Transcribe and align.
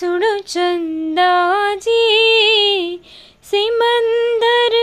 सुनो 0.00 0.38
चंदा 0.38 1.30
जी। 1.74 2.02
सिमंदर 3.44 4.74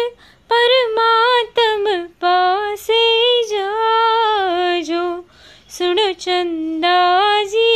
परमात्म 0.54 2.04
पासे 2.22 3.04
जाजो। 3.44 5.26
सुनो 5.70 6.14
चंदा 6.14 6.98
जी। 7.44 7.70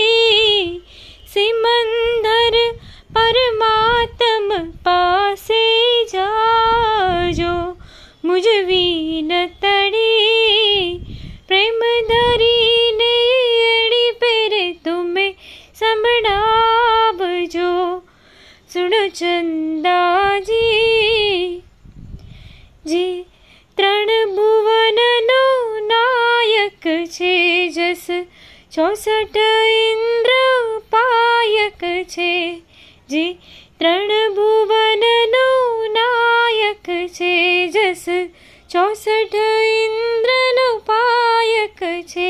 सिमंदर 1.33 2.57
परमात्म 3.17 4.59
पासे 4.59 6.03
जाजो। 6.05 7.77
मुझ 8.25 8.47
वीन 8.47 9.29
तड़ी 9.61 10.06
ચંદા 19.11 20.39
જી 20.41 21.63
જે 22.85 23.05
ત્રણ 23.77 24.33
ભુવનનો 24.35 25.43
નાયક 25.85 26.85
છે 27.09 27.33
જસ 27.69 28.05
ચોસઠ 28.71 29.37
ઇન્દ્ર 29.81 30.31
પાયક 30.91 31.81
છે 32.07 32.31
જે 33.09 33.25
ત્રણ 33.77 34.35
ભુવનનો 34.35 35.45
નાયક 35.93 36.87
છે 37.11 37.33
જસ 37.69 38.05
ચોસઠ 38.69 39.37
ઇન્દ્રનો 39.75 40.67
પાયક 40.85 41.79
છે 42.07 42.29